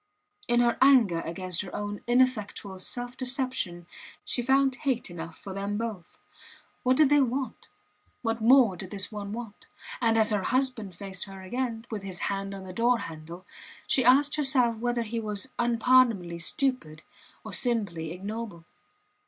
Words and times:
In 0.47 0.61
her 0.61 0.79
anger 0.81 1.19
against 1.21 1.61
her 1.61 1.75
own 1.75 2.01
ineffectual 2.07 2.79
self 2.79 3.15
deception 3.15 3.85
she 4.25 4.41
found 4.41 4.77
hate 4.77 5.11
enough 5.11 5.37
for 5.37 5.53
them 5.53 5.77
both. 5.77 6.17
What 6.81 6.97
did 6.97 7.09
they 7.11 7.21
want? 7.21 7.67
What 8.23 8.41
more 8.41 8.75
did 8.75 8.89
this 8.89 9.11
one 9.11 9.31
want? 9.31 9.67
And 10.01 10.17
as 10.17 10.31
her 10.31 10.41
husband 10.41 10.95
faced 10.95 11.25
her 11.25 11.43
again, 11.43 11.85
with 11.91 12.01
his 12.01 12.17
hand 12.33 12.55
on 12.55 12.63
the 12.63 12.73
door 12.73 12.97
handle, 12.97 13.45
she 13.85 14.03
asked 14.03 14.37
herself 14.37 14.77
whether 14.77 15.03
he 15.03 15.19
was 15.19 15.53
unpardonably 15.59 16.39
stupid, 16.39 17.03
or 17.43 17.53
simply 17.53 18.11
ignoble. 18.11 18.65